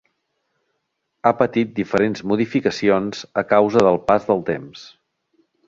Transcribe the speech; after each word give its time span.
Ha 1.23 1.31
patit 1.41 1.75
diferents 1.81 2.25
modificacions 2.33 3.23
a 3.43 3.47
causa 3.53 3.87
del 3.91 4.03
pas 4.11 4.29
del 4.33 4.43
temps. 4.51 4.85